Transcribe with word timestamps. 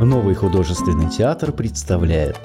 Новый 0.00 0.34
художественный 0.34 1.10
театр 1.10 1.52
представляет 1.52 2.38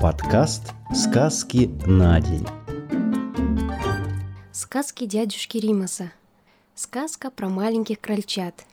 подкаст 0.00 0.72
«Сказки 0.94 1.68
на 1.84 2.20
день». 2.20 2.46
Сказки 4.52 5.04
дядюшки 5.04 5.58
Римаса. 5.58 6.12
Сказка 6.76 7.32
про 7.32 7.48
маленьких 7.48 8.00
крольчат. 8.00 8.66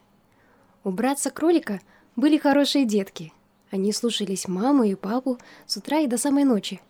У 0.84 0.92
братца-кролика 0.92 1.82
были 2.16 2.38
хорошие 2.38 2.86
детки. 2.86 3.34
Они 3.72 3.92
слушались 3.94 4.48
маму 4.48 4.84
и 4.84 4.94
папу 4.94 5.40
с 5.66 5.76
утра 5.76 6.02
и 6.02 6.08
до 6.08 6.20
самой 6.20 6.44
ночи. 6.44 6.82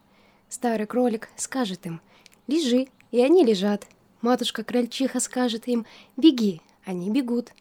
Старый 0.49 0.87
кролик 0.87 1.29
скажет 1.37 1.85
им 1.85 2.01
«Лежи», 2.47 2.89
и 3.11 3.21
они 3.21 3.45
лежат. 3.45 3.87
Матушка-крольчиха 4.21 5.21
скажет 5.21 5.69
им 5.69 5.85
«Беги», 6.17 6.61
они 6.83 7.09
бегут. 7.09 7.53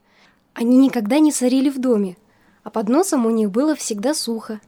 Они 0.53 0.79
никогда 0.79 1.21
не 1.21 1.31
сорили 1.31 1.71
в 1.71 1.81
доме, 1.81 2.17
а 2.63 2.71
под 2.71 2.89
носом 2.89 3.27
у 3.27 3.31
них 3.31 3.51
было 3.51 3.75
всегда 3.75 4.15
сухо. 4.15 4.61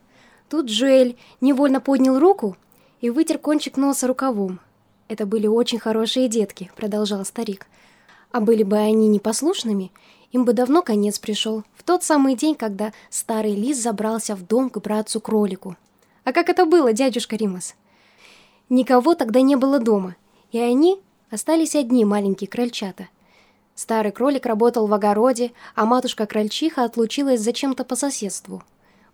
Тут 0.48 0.66
Джуэль 0.66 1.16
невольно 1.40 1.80
поднял 1.80 2.18
руку 2.18 2.56
и 3.00 3.10
вытер 3.10 3.38
кончик 3.38 3.76
носа 3.76 4.06
рукавом. 4.06 4.60
«Это 5.08 5.26
были 5.26 5.46
очень 5.46 5.78
хорошие 5.78 6.28
детки»,— 6.28 6.70
продолжал 6.76 7.24
старик. 7.24 7.66
«А 8.30 8.40
были 8.40 8.62
бы 8.62 8.76
они 8.76 9.08
непослушными, 9.08 9.92
им 10.30 10.44
бы 10.44 10.52
давно 10.52 10.82
конец 10.82 11.18
пришел, 11.18 11.64
в 11.74 11.82
тот 11.82 12.02
самый 12.02 12.34
день, 12.34 12.54
когда 12.54 12.92
старый 13.10 13.54
лис 13.54 13.82
забрался 13.82 14.34
в 14.34 14.46
дом 14.46 14.70
к 14.70 14.78
братцу-кролику. 14.78 15.76
А 16.24 16.32
как 16.32 16.48
это 16.48 16.64
было, 16.64 16.92
дядюшка 16.92 17.36
Римас?» 17.36 17.74
Никого 18.68 19.14
тогда 19.14 19.42
не 19.42 19.56
было 19.56 19.78
дома, 19.78 20.16
и 20.50 20.58
они 20.58 20.98
остались 21.30 21.74
одни 21.74 22.06
маленькие 22.06 22.48
крольчата— 22.48 23.08
Старый 23.74 24.12
кролик 24.12 24.46
работал 24.46 24.86
в 24.86 24.92
огороде, 24.92 25.52
а 25.74 25.86
матушка-крольчиха 25.86 26.84
отлучилась 26.84 27.40
зачем-то 27.40 27.84
по 27.84 27.96
соседству. 27.96 28.62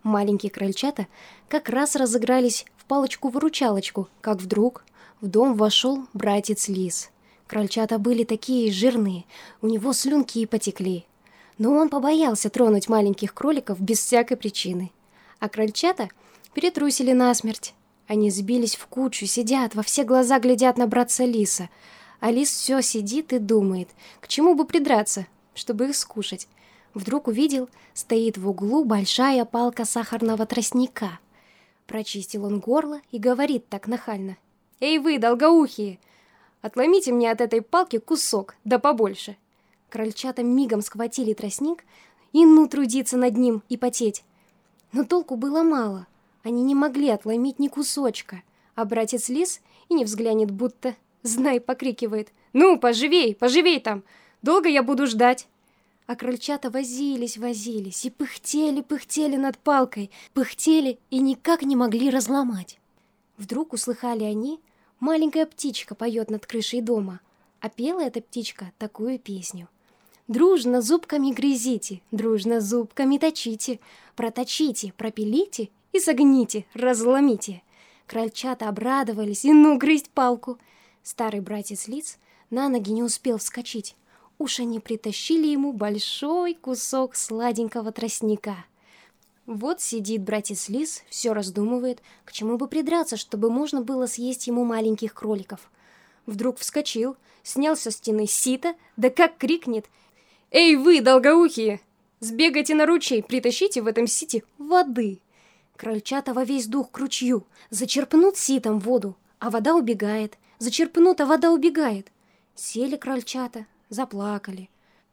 Маленькие 0.03 0.51
крольчата 0.51 1.07
как 1.47 1.69
раз 1.69 1.95
разыгрались 1.95 2.65
в 2.77 2.85
палочку-выручалочку, 2.85 4.09
как 4.21 4.37
вдруг 4.37 4.83
в 5.21 5.27
дом 5.27 5.55
вошел 5.55 6.05
братец-лис. 6.13 7.09
Крольчата 7.47 7.97
были 7.97 8.23
такие 8.23 8.71
жирные, 8.71 9.25
у 9.61 9.67
него 9.67 9.93
слюнки 9.93 10.39
и 10.39 10.45
потекли. 10.45 11.05
Но 11.57 11.73
он 11.73 11.89
побоялся 11.89 12.49
тронуть 12.49 12.87
маленьких 12.89 13.33
кроликов 13.33 13.79
без 13.81 13.99
всякой 13.99 14.37
причины. 14.37 14.91
А 15.39 15.49
крольчата 15.49 16.09
перетрусили 16.53 17.11
насмерть. 17.11 17.73
Они 18.07 18.29
сбились 18.31 18.75
в 18.75 18.87
кучу, 18.87 19.25
сидят, 19.25 19.75
во 19.75 19.83
все 19.83 20.03
глаза 20.03 20.39
глядят 20.39 20.77
на 20.77 20.87
братца-лиса— 20.87 21.69
Алис 22.19 22.49
все 22.49 22.81
сидит 22.81 23.31
и 23.33 23.39
думает, 23.39 23.89
к 24.19 24.27
чему 24.27 24.55
бы 24.55 24.65
придраться, 24.65 25.27
чтобы 25.53 25.89
их 25.89 25.95
скушать. 25.95 26.47
Вдруг 26.93 27.27
увидел, 27.27 27.69
стоит 27.93 28.37
в 28.37 28.49
углу 28.49 28.83
большая 28.83 29.45
палка 29.45 29.85
сахарного 29.85 30.45
тростника. 30.45 31.19
Прочистил 31.87 32.45
он 32.45 32.59
горло 32.59 33.01
и 33.11 33.19
говорит 33.19 33.67
так 33.69 33.87
нахально. 33.87 34.37
«Эй 34.79 34.99
вы, 34.99 35.17
долгоухие, 35.17 35.99
отломите 36.61 37.11
мне 37.11 37.31
от 37.31 37.41
этой 37.41 37.61
палки 37.61 37.99
кусок, 37.99 38.55
да 38.63 38.79
побольше». 38.79 39.37
Крольчата 39.89 40.43
мигом 40.43 40.81
схватили 40.81 41.33
тростник 41.33 41.83
и 42.31 42.45
ну 42.45 42.67
трудиться 42.67 43.17
над 43.17 43.37
ним 43.37 43.63
и 43.69 43.77
потеть. 43.77 44.23
Но 44.91 45.03
толку 45.03 45.35
было 45.35 45.63
мало, 45.63 46.07
они 46.43 46.63
не 46.63 46.75
могли 46.75 47.09
отломить 47.09 47.59
ни 47.59 47.67
кусочка, 47.67 48.43
а 48.75 48.85
братец 48.85 49.29
Лис 49.29 49.61
и 49.89 49.93
не 49.93 50.05
взглянет 50.05 50.51
будто 50.51 50.95
Знай 51.23 51.59
покрикивает. 51.59 52.31
«Ну, 52.53 52.79
поживей, 52.79 53.35
поживей 53.35 53.79
там! 53.79 54.03
Долго 54.41 54.69
я 54.69 54.83
буду 54.83 55.05
ждать!» 55.05 55.47
А 56.07 56.15
крольчата 56.15 56.71
возились, 56.71 57.37
возились 57.37 58.05
и 58.05 58.09
пыхтели, 58.09 58.81
пыхтели 58.81 59.35
над 59.35 59.59
палкой, 59.59 60.09
пыхтели 60.33 60.97
и 61.11 61.19
никак 61.19 61.61
не 61.61 61.75
могли 61.75 62.09
разломать. 62.09 62.79
Вдруг 63.37 63.73
услыхали 63.73 64.23
они, 64.23 64.59
маленькая 64.99 65.45
птичка 65.45 65.93
поет 65.93 66.31
над 66.31 66.47
крышей 66.47 66.81
дома, 66.81 67.19
а 67.59 67.69
пела 67.69 68.01
эта 68.01 68.21
птичка 68.21 68.71
такую 68.79 69.19
песню. 69.19 69.67
Дружно 70.27 70.81
зубками 70.81 71.31
грызите, 71.31 72.01
дружно 72.09 72.59
зубками 72.59 73.19
точите, 73.19 73.79
проточите, 74.15 74.93
пропилите 74.97 75.69
и 75.91 75.99
согните, 75.99 76.65
разломите. 76.73 77.61
Крольчата 78.07 78.67
обрадовались 78.67 79.45
и 79.45 79.53
ну 79.53 79.77
грызть 79.77 80.09
палку— 80.09 80.57
Старый 81.03 81.41
братец 81.41 81.87
Лиц 81.87 82.17
на 82.49 82.69
ноги 82.69 82.91
не 82.91 83.03
успел 83.03 83.37
вскочить. 83.37 83.95
Уж 84.37 84.61
они 84.61 84.79
притащили 84.79 85.47
ему 85.47 85.73
большой 85.73 86.53
кусок 86.53 87.15
сладенького 87.15 87.91
тростника. 87.91 88.65
Вот 89.45 89.81
сидит 89.81 90.21
братец 90.21 90.69
Лис, 90.69 91.03
все 91.09 91.33
раздумывает, 91.33 92.01
к 92.23 92.31
чему 92.31 92.57
бы 92.57 92.67
придраться, 92.67 93.17
чтобы 93.17 93.49
можно 93.49 93.81
было 93.81 94.05
съесть 94.05 94.45
ему 94.47 94.63
маленьких 94.63 95.13
кроликов. 95.13 95.71
Вдруг 96.27 96.59
вскочил, 96.59 97.17
снял 97.41 97.75
со 97.75 97.89
стены 97.89 98.27
сито, 98.27 98.75
да 98.95 99.09
как 99.09 99.37
крикнет 99.37 99.87
«Эй 100.51 100.75
вы, 100.75 101.01
долгоухие! 101.01 101.81
Сбегайте 102.19 102.75
на 102.75 102.85
ручей, 102.85 103.23
притащите 103.23 103.81
в 103.81 103.87
этом 103.87 104.05
сите 104.05 104.43
воды!» 104.57 105.19
Крольчата 105.75 106.33
во 106.33 106.43
весь 106.43 106.67
дух 106.67 106.91
к 106.91 106.97
ручью, 106.97 107.45
зачерпнут 107.71 108.37
ситом 108.37 108.79
воду, 108.79 109.15
а 109.39 109.49
вода 109.49 109.75
убегает— 109.75 110.37
Зачерпнута 110.59 111.25
вода 111.25 111.51
убегает. 111.51 112.11
Сели 112.53 112.97
крольчата, 112.97 113.65
заплакали. 113.87 114.69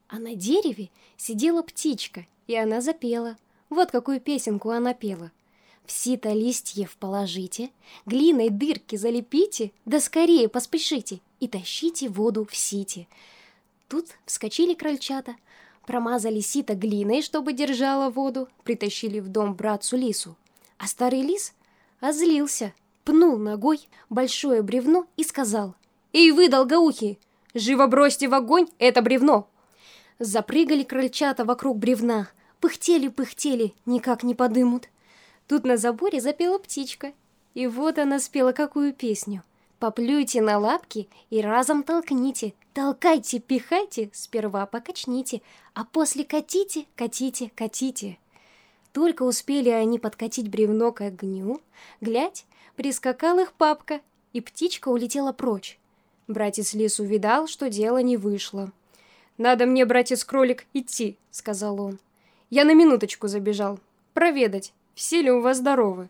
А 0.08 0.18
на 0.18 0.34
дереве 0.34 0.90
сидела 1.16 1.62
птичка, 1.62 2.26
и 2.48 2.56
она 2.56 2.80
запела. 2.80 3.36
Вот 3.70 3.92
какую 3.92 4.20
песенку 4.20 4.70
она 4.70 4.92
пела. 4.92 5.30
В 5.84 5.92
сито 5.92 6.32
листьев 6.32 6.96
положите, 6.96 7.70
глиной 8.06 8.50
дырки 8.50 8.96
залепите, 8.96 9.70
да 9.84 10.00
скорее 10.00 10.48
поспешите 10.48 11.20
и 11.38 11.46
тащите 11.46 12.08
воду 12.08 12.44
в 12.44 12.56
сите. 12.56 13.06
Тут 13.86 14.06
вскочили 14.24 14.74
крольчата, 14.74 15.36
промазали 15.86 16.40
сито 16.40 16.74
глиной, 16.74 17.22
чтобы 17.22 17.52
держала 17.52 18.10
воду, 18.10 18.48
притащили 18.64 19.20
в 19.20 19.28
дом 19.28 19.54
братцу 19.54 19.96
лису. 19.96 20.34
А 20.76 20.88
старый 20.88 21.22
лис 21.22 21.54
озлился— 22.00 22.74
пнул 23.06 23.38
ногой 23.38 23.88
большое 24.10 24.62
бревно 24.62 25.06
и 25.16 25.22
сказал 25.22 25.76
«Эй 26.12 26.32
вы, 26.32 26.48
долгоухие, 26.48 27.18
живо 27.54 27.86
бросьте 27.86 28.28
в 28.28 28.34
огонь 28.34 28.66
это 28.78 29.00
бревно!» 29.00 29.48
Запрыгали 30.18 30.82
крольчата 30.82 31.44
вокруг 31.44 31.78
бревна, 31.78 32.28
пыхтели-пыхтели, 32.60 33.74
никак 33.86 34.22
не 34.24 34.34
подымут. 34.34 34.88
Тут 35.46 35.64
на 35.64 35.76
заборе 35.76 36.20
запела 36.20 36.58
птичка, 36.58 37.12
и 37.54 37.66
вот 37.66 37.98
она 37.98 38.18
спела 38.18 38.52
какую 38.52 38.92
песню. 38.92 39.44
Поплюйте 39.78 40.40
на 40.40 40.58
лапки 40.58 41.08
и 41.30 41.40
разом 41.40 41.82
толкните, 41.82 42.54
толкайте, 42.74 43.38
пихайте, 43.38 44.10
сперва 44.14 44.66
покачните, 44.66 45.42
а 45.74 45.84
после 45.84 46.24
катите, 46.24 46.86
катите, 46.96 47.52
катите. 47.54 48.18
Только 48.92 49.22
успели 49.22 49.68
они 49.68 49.98
подкатить 49.98 50.48
бревно 50.48 50.90
к 50.92 51.02
огню, 51.02 51.60
глядь, 52.00 52.46
Прискакал 52.76 53.38
их 53.38 53.52
папка, 53.54 54.00
и 54.32 54.40
птичка 54.40 54.88
улетела 54.88 55.32
прочь. 55.32 55.78
Братец 56.28 56.74
Лис 56.74 57.00
увидал, 57.00 57.46
что 57.46 57.70
дело 57.70 57.98
не 57.98 58.16
вышло. 58.16 58.70
«Надо 59.38 59.66
мне, 59.66 59.84
братец-кролик, 59.84 60.66
идти»,— 60.74 61.16
сказал 61.30 61.80
он. 61.80 61.98
«Я 62.50 62.64
на 62.64 62.74
минуточку 62.74 63.28
забежал. 63.28 63.78
Проведать, 64.12 64.72
все 64.94 65.22
ли 65.22 65.30
у 65.30 65.40
вас 65.40 65.58
здоровы?» 65.58 66.08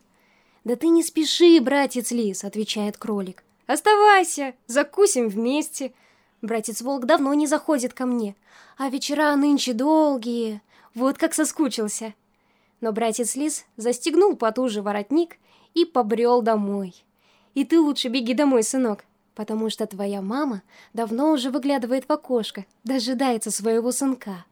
«Да 0.63 0.75
ты 0.75 0.87
не 0.87 1.03
спеши, 1.03 1.59
братец 1.61 2.11
Лис»,— 2.11 2.43
отвечает 2.43 2.97
кролик. 2.97 3.43
«Оставайся, 3.65 4.53
закусим 4.67 5.29
вместе». 5.29 5.93
Братец-волк 6.41 7.05
давно 7.05 7.33
не 7.33 7.47
заходит 7.47 7.93
ко 7.93 8.05
мне, 8.05 8.35
а 8.77 8.89
вечера 8.89 9.35
нынче 9.35 9.73
долгие. 9.73 10.61
Вот 10.93 11.17
как 11.17 11.33
соскучился. 11.33 12.13
Но 12.79 12.91
братец 12.91 13.35
Лис 13.35 13.65
застегнул 13.75 14.35
потуже 14.35 14.81
воротник 14.81 15.37
и 15.77 15.85
побрел 15.85 16.41
домой. 16.41 16.95
И 17.53 17.63
ты 17.63 17.79
лучше 17.79 18.07
беги 18.09 18.33
домой, 18.33 18.63
сынок, 18.63 19.05
потому 19.35 19.69
что 19.69 19.85
твоя 19.85 20.21
мама 20.21 20.63
давно 20.93 21.31
уже 21.31 21.51
выглядывает 21.51 22.05
в 22.09 22.11
окошко, 22.11 22.65
дожидается 22.83 23.51
своего 23.51 23.91
сынка. 23.91 24.45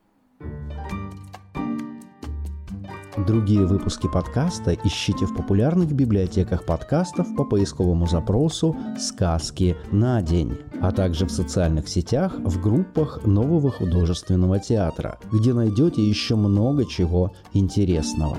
Другие 3.17 3.65
выпуски 3.65 4.07
подкаста 4.11 4.77
ищите 4.83 5.25
в 5.25 5.35
популярных 5.35 5.93
библиотеках 5.93 6.65
подкастов 6.65 7.33
по 7.35 7.45
поисковому 7.45 8.05
запросу 8.07 8.75
«Сказки 8.99 9.75
на 9.91 10.21
день», 10.21 10.59
а 10.81 10.91
также 10.91 11.25
в 11.25 11.31
социальных 11.31 11.87
сетях 11.87 12.33
в 12.37 12.61
группах 12.61 13.25
Нового 13.25 13.71
художественного 13.71 14.59
театра, 14.59 15.17
где 15.31 15.53
найдете 15.53 16.03
еще 16.03 16.35
много 16.35 16.85
чего 16.85 17.31
интересного. 17.53 18.37